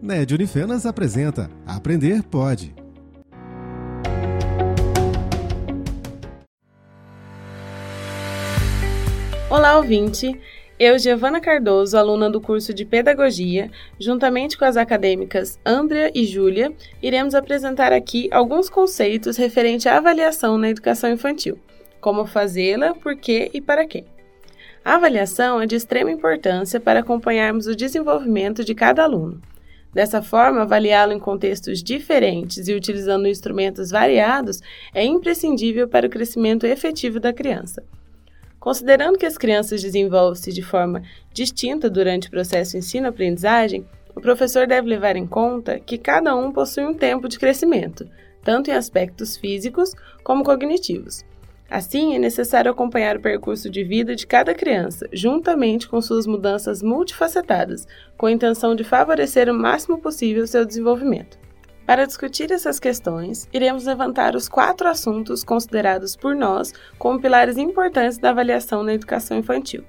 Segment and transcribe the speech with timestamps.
[0.00, 2.74] NED Unifenas apresenta Aprender Pode.
[9.48, 10.38] Olá, ouvinte!
[10.78, 13.70] Eu, Giovana Cardoso, aluna do curso de Pedagogia,
[14.00, 20.58] juntamente com as acadêmicas Andrea e Júlia, iremos apresentar aqui alguns conceitos referentes à avaliação
[20.58, 21.58] na educação infantil,
[22.00, 24.04] como fazê-la, por quê e para quê.
[24.84, 29.40] A avaliação é de extrema importância para acompanharmos o desenvolvimento de cada aluno.
[29.94, 34.60] Dessa forma, avaliá-lo em contextos diferentes e utilizando instrumentos variados
[34.92, 37.84] é imprescindível para o crescimento efetivo da criança.
[38.58, 44.88] Considerando que as crianças desenvolvem-se de forma distinta durante o processo ensino-aprendizagem, o professor deve
[44.88, 48.08] levar em conta que cada um possui um tempo de crescimento,
[48.42, 51.24] tanto em aspectos físicos como cognitivos.
[51.72, 56.82] Assim, é necessário acompanhar o percurso de vida de cada criança, juntamente com suas mudanças
[56.82, 61.38] multifacetadas, com a intenção de favorecer o máximo possível seu desenvolvimento.
[61.86, 68.18] Para discutir essas questões, iremos levantar os quatro assuntos considerados por nós como pilares importantes
[68.18, 69.82] da avaliação na educação infantil.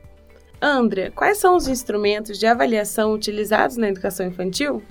[0.62, 4.82] Andrea, quais são os instrumentos de avaliação utilizados na educação infantil?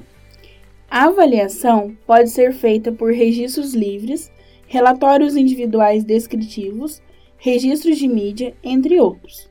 [0.90, 4.30] A avaliação pode ser feita por registros livres,
[4.72, 7.02] relatórios individuais descritivos,
[7.36, 9.50] registros de mídia, entre outros.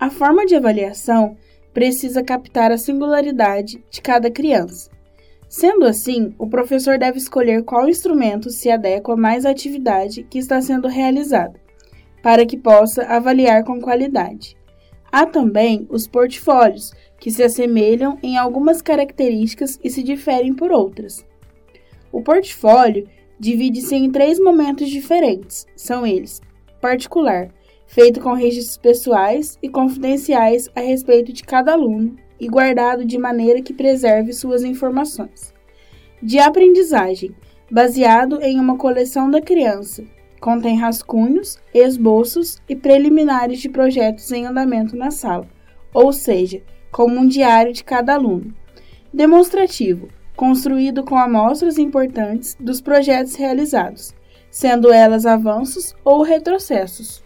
[0.00, 1.36] A forma de avaliação
[1.72, 4.90] precisa captar a singularidade de cada criança.
[5.48, 10.60] Sendo assim, o professor deve escolher qual instrumento se adequa mais à atividade que está
[10.60, 11.54] sendo realizada,
[12.20, 14.56] para que possa avaliar com qualidade.
[15.12, 21.24] Há também os portfólios, que se assemelham em algumas características e se diferem por outras.
[22.10, 23.08] O portfólio
[23.38, 25.66] divide-se em três momentos diferentes.
[25.76, 26.40] São eles:
[26.80, 27.50] particular,
[27.86, 33.62] feito com registros pessoais e confidenciais a respeito de cada aluno e guardado de maneira
[33.62, 35.52] que preserve suas informações.
[36.22, 37.34] De aprendizagem,
[37.70, 40.04] baseado em uma coleção da criança,
[40.40, 45.48] contém rascunhos, esboços e preliminares de projetos em andamento na sala,
[45.92, 48.54] ou seja, como um diário de cada aluno.
[49.12, 54.14] Demonstrativo, construído com amostras importantes dos projetos realizados,
[54.48, 57.24] sendo elas avanços ou retrocessos.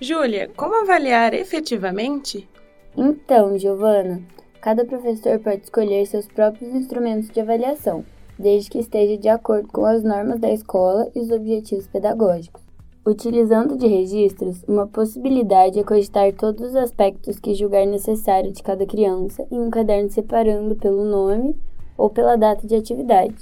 [0.00, 2.48] Júlia, como avaliar efetivamente?
[2.96, 4.20] Então, Giovana,
[4.60, 8.04] cada professor pode escolher seus próprios instrumentos de avaliação,
[8.36, 12.60] desde que esteja de acordo com as normas da escola e os objetivos pedagógicos.
[13.06, 18.84] Utilizando de registros, uma possibilidade é cogitar todos os aspectos que julgar necessário de cada
[18.84, 21.54] criança em um caderno separando pelo nome,
[21.98, 23.34] ou pela data de atividade,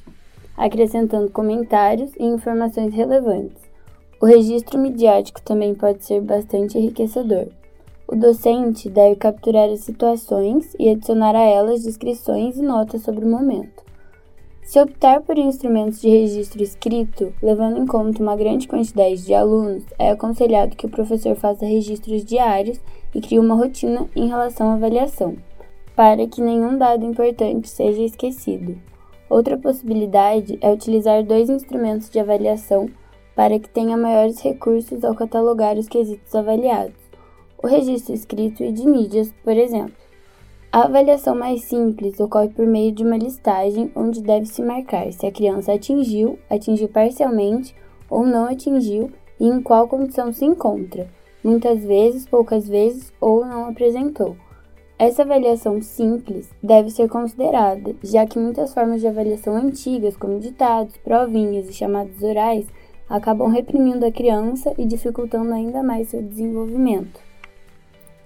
[0.56, 3.62] acrescentando comentários e informações relevantes.
[4.20, 7.48] O registro midiático também pode ser bastante enriquecedor.
[8.08, 13.28] O docente deve capturar as situações e adicionar a elas descrições e notas sobre o
[13.28, 13.84] momento.
[14.62, 19.84] Se optar por instrumentos de registro escrito, levando em conta uma grande quantidade de alunos,
[19.98, 22.80] é aconselhado que o professor faça registros diários
[23.14, 25.36] e crie uma rotina em relação à avaliação
[25.96, 28.78] para que nenhum dado importante seja esquecido.
[29.30, 32.88] Outra possibilidade é utilizar dois instrumentos de avaliação
[33.34, 36.94] para que tenha maiores recursos ao catalogar os quesitos avaliados,
[37.60, 39.96] o registro escrito e de mídias, por exemplo.
[40.70, 45.32] A avaliação mais simples ocorre por meio de uma listagem onde deve-se marcar se a
[45.32, 47.74] criança atingiu, atingiu parcialmente
[48.10, 51.08] ou não atingiu e em qual condição se encontra,
[51.42, 54.36] muitas vezes, poucas vezes ou não apresentou.
[54.98, 60.96] Essa avaliação simples deve ser considerada, já que muitas formas de avaliação antigas, como ditados,
[60.96, 62.66] provinhas e chamadas orais,
[63.06, 67.20] acabam reprimindo a criança e dificultando ainda mais seu desenvolvimento.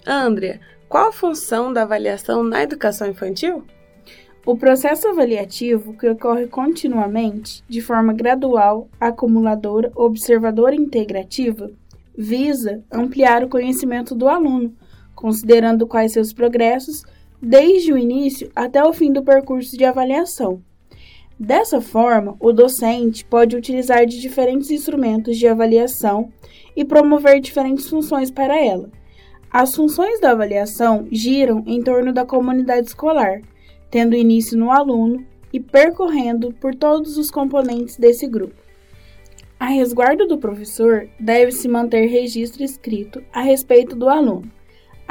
[0.07, 3.65] Andrea, qual a função da avaliação na educação infantil?
[4.45, 11.69] O processo avaliativo, que ocorre continuamente, de forma gradual, acumuladora, observadora e integrativa,
[12.17, 14.73] visa ampliar o conhecimento do aluno
[15.21, 17.03] considerando quais seus progressos
[17.39, 20.61] desde o início até o fim do percurso de avaliação.
[21.39, 26.29] Dessa forma, o docente pode utilizar de diferentes instrumentos de avaliação
[26.75, 28.89] e promover diferentes funções para ela.
[29.51, 33.41] As funções da avaliação giram em torno da comunidade escolar,
[33.91, 38.55] tendo início no aluno e percorrendo por todos os componentes desse grupo.
[39.59, 44.49] A resguardo do professor deve-se manter registro escrito a respeito do aluno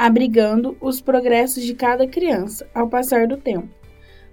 [0.01, 3.69] abrigando os progressos de cada criança ao passar do tempo,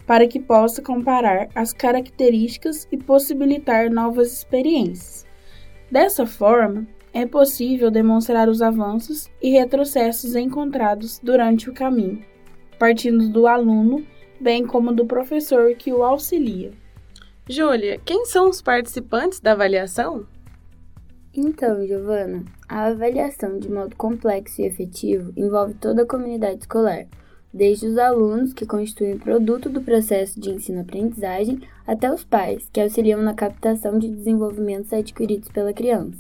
[0.07, 5.27] para que possa comparar as características e possibilitar novas experiências.
[5.91, 12.25] Dessa forma, é possível demonstrar os avanços e retrocessos encontrados durante o caminho,
[12.79, 14.07] partindo do aluno
[14.41, 16.73] bem como do professor que o auxilia.
[17.47, 20.27] Júlia, quem são os participantes da avaliação?
[21.41, 27.07] Então, Giovana, a avaliação de modo complexo e efetivo envolve toda a comunidade escolar,
[27.55, 33.23] desde os alunos, que constituem produto do processo de ensino-aprendizagem, até os pais, que auxiliam
[33.23, 36.19] na captação de desenvolvimentos adquiridos pela criança.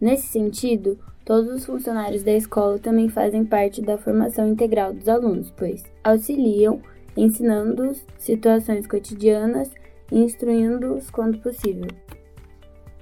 [0.00, 5.50] Nesse sentido, todos os funcionários da escola também fazem parte da formação integral dos alunos,
[5.56, 6.80] pois auxiliam,
[7.16, 9.72] ensinando-os situações cotidianas
[10.12, 11.88] e instruindo-os quando possível.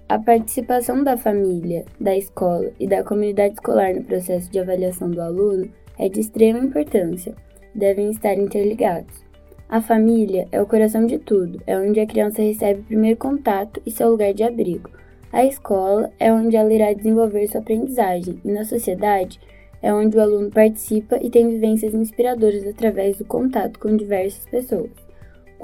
[0.07, 5.21] A participação da família, da escola e da comunidade escolar no processo de avaliação do
[5.21, 5.67] aluno
[5.99, 7.35] é de extrema importância,
[7.75, 9.25] devem estar interligados.
[9.67, 13.81] A família é o coração de tudo, é onde a criança recebe o primeiro contato
[13.87, 14.91] e seu lugar de abrigo.
[15.33, 19.41] A escola é onde ela irá desenvolver sua aprendizagem, e na sociedade
[19.81, 25.04] é onde o aluno participa e tem vivências inspiradoras através do contato com diversas pessoas.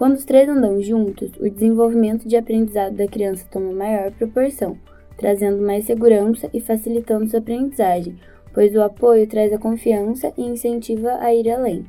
[0.00, 4.78] Quando os três andam juntos, o desenvolvimento de aprendizado da criança toma maior proporção,
[5.18, 8.16] trazendo mais segurança e facilitando sua aprendizagem,
[8.54, 11.84] pois o apoio traz a confiança e incentiva a ir além.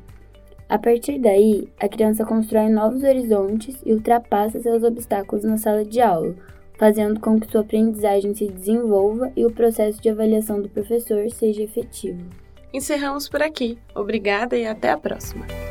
[0.68, 6.02] A partir daí, a criança constrói novos horizontes e ultrapassa seus obstáculos na sala de
[6.02, 6.34] aula,
[6.78, 11.62] fazendo com que sua aprendizagem se desenvolva e o processo de avaliação do professor seja
[11.62, 12.20] efetivo.
[12.74, 13.78] Encerramos por aqui.
[13.94, 15.61] Obrigada e até a próxima!